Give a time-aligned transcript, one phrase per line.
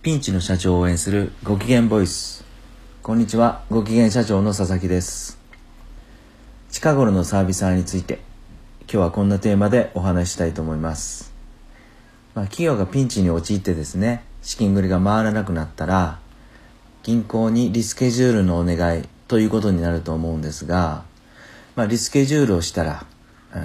[0.00, 2.44] ピンチの社長を応援するご機嫌ボイス。
[3.02, 5.40] こんにちは、ご機嫌社長の佐々木です。
[6.70, 8.20] 近頃のサービサーについて、
[8.82, 11.32] 今日はこんなテーマでお話したいと思います。
[12.36, 16.20] まあ、企業がピンチに陥ってですね、資金繰りが回らなくなったら、
[17.02, 21.02] 銀行にリスケジュールのお願いということになると思うんですが、
[21.74, 23.04] まあ、リスケジュールをしたら、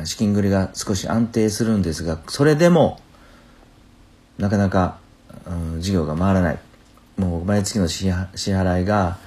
[0.05, 3.00] 資金繰りが少し安定するんですが、それでも、
[4.39, 5.02] なかなか、
[5.45, 6.59] うん、事業が回らない。
[7.18, 9.18] もう毎月の支払いが、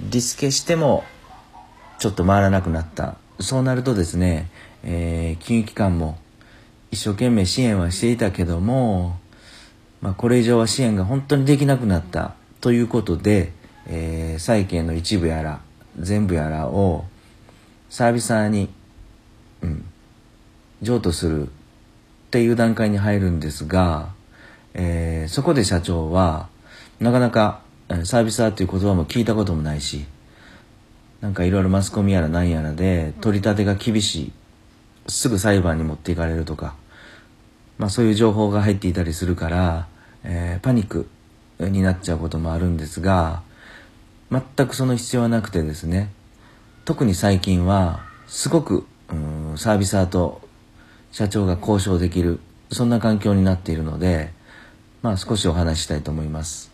[0.00, 1.04] リスケしても、
[1.98, 3.16] ちょっと回らなくなった。
[3.40, 4.50] そうなるとですね、
[4.82, 6.18] えー金融機関も
[6.90, 9.18] 一生懸命支援はしていたけども、
[10.00, 13.52] まあ、これ以上は支援が本当にできなくなったということで、
[13.86, 15.60] えー債権の一部やら
[15.98, 17.04] 全部やらを
[17.88, 18.68] サービサーに、
[19.62, 19.84] うん、
[20.82, 21.48] 譲渡するっ
[22.30, 24.10] ていう段階に入るんですが、
[24.76, 26.48] えーそこで社長は
[27.00, 27.60] なかなか
[28.04, 30.04] サービサーという言葉も聞いたこともないし
[31.20, 34.32] なんかいろいろマスコミやら何やらで取り立てが厳しい
[35.08, 36.76] すぐ裁判に持っていかれるとか、
[37.78, 39.88] まあ、そういう情報が入っていたりするから、
[40.22, 41.08] えーパニック
[41.58, 43.42] になっちゃうこともあるんですが
[44.30, 46.12] 全くその必要はなくてですね
[46.84, 49.14] 特に最近はすごくう
[49.54, 50.42] んサービサーと
[51.12, 54.32] 社長が交渉できるそんな環境になっているので、
[55.06, 56.72] まあ、少しお話ししたいと思います、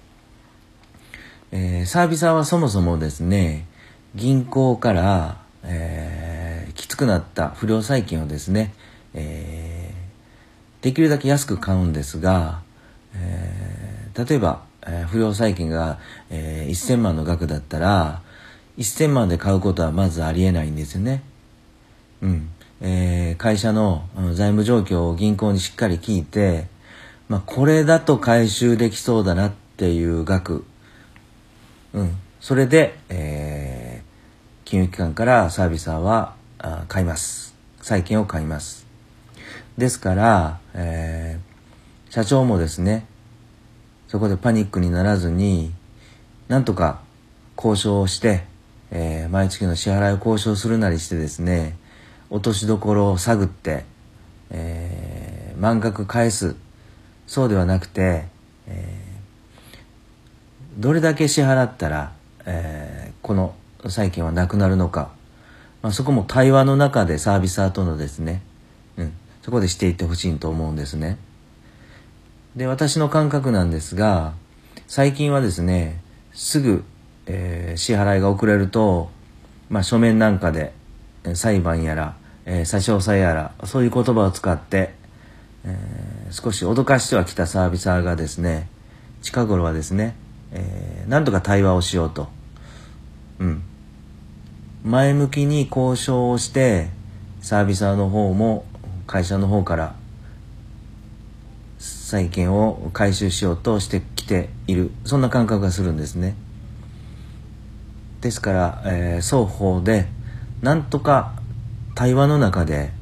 [1.51, 3.67] えーサービサーはそもそもですね
[4.15, 8.73] 銀行から、えーきつくなった不良債権をですね、
[9.13, 12.63] えーできるだけ安く買うんですが、
[13.15, 15.99] えー例えば、えー不良債権が、
[16.31, 18.23] えー1000万の額だったら
[18.79, 21.23] 1000万で買うことはまずありえないんですよね。
[22.23, 22.49] うん
[22.81, 26.72] えー会社の財務状況を銀行にしっかり聞いて、
[27.33, 30.67] まあ、これだと回収できそうだなっていう額、
[31.95, 34.13] うん、それで、えー
[34.67, 37.55] 金融機関からサービサーはあ買います。
[37.81, 38.87] 債券を買います。
[39.79, 43.07] ですから、えー社長もですね
[44.09, 45.73] そこでパニックにならずに
[46.49, 47.01] なんとか
[47.57, 48.45] 交渉をして、
[48.91, 51.79] えー毎月の支払いを交渉するなりしてですね
[52.29, 53.87] 落としどころを探って、
[54.51, 56.57] えー満額返す
[57.27, 58.27] そうではなくて、
[58.67, 59.03] えー
[60.79, 62.13] どれだけ支払ったら、
[62.47, 63.55] えーこの
[63.89, 65.11] 債権はなくなるのか、
[65.81, 68.43] まあ、そこも対話の中でサービサーとのですね、
[68.97, 69.13] うん、
[69.43, 71.19] そこでしていってほしいと思うんですね。
[72.57, 74.33] で私の感覚なんですが
[74.89, 76.01] 最近はですね
[76.33, 76.85] すぐ、
[77.27, 79.11] えー支払いが遅れると、
[79.71, 80.73] まあ、書面なんかで
[81.35, 84.95] 裁判やら、えー差し押さえやらそういう言葉を使って、
[85.65, 88.69] えー少し脅かしてはきたサービサーがですね
[89.21, 90.17] 近頃はですね、
[90.51, 92.29] えーなんとか対話をしようと、
[93.39, 93.63] うん、
[94.85, 96.89] 前向きに交渉をして
[97.41, 98.65] サービサーの方も
[99.07, 99.95] 会社の方から
[101.79, 104.91] 債権を回収しようとしてきている。
[105.05, 106.37] そんな感覚がするんですね。
[108.21, 110.07] ですから、えー双方で
[110.61, 111.35] なんとか
[111.95, 112.93] 対話の中で、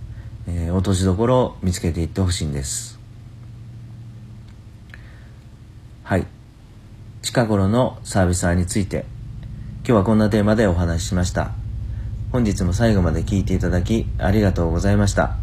[0.46, 2.99] えー落としどころを見つけていってほしいんです。
[6.10, 6.26] はい。
[7.22, 9.04] 近頃のサービスについて。
[9.84, 11.52] 今日はこんなテーマでお話ししました。
[12.32, 15.36] 本日も最後まで聴いていただきありがとうございました。